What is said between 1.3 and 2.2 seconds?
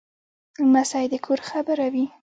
خبره وي.